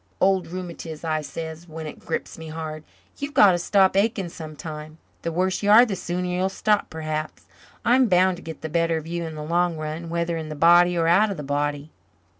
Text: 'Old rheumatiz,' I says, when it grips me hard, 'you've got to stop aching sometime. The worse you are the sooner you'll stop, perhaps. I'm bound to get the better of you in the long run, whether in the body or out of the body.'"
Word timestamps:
'Old 0.19 0.47
rheumatiz,' 0.47 1.03
I 1.03 1.21
says, 1.21 1.67
when 1.69 1.85
it 1.85 1.99
grips 2.03 2.35
me 2.35 2.47
hard, 2.47 2.83
'you've 3.19 3.35
got 3.35 3.51
to 3.51 3.59
stop 3.59 3.95
aching 3.95 4.29
sometime. 4.29 4.97
The 5.21 5.31
worse 5.31 5.61
you 5.61 5.69
are 5.69 5.85
the 5.85 5.95
sooner 5.95 6.27
you'll 6.27 6.49
stop, 6.49 6.89
perhaps. 6.89 7.45
I'm 7.85 8.07
bound 8.07 8.37
to 8.37 8.41
get 8.41 8.61
the 8.61 8.67
better 8.67 8.97
of 8.97 9.05
you 9.05 9.25
in 9.27 9.35
the 9.35 9.43
long 9.43 9.77
run, 9.77 10.09
whether 10.09 10.37
in 10.37 10.49
the 10.49 10.55
body 10.55 10.97
or 10.97 11.07
out 11.07 11.29
of 11.29 11.37
the 11.37 11.43
body.'" 11.43 11.91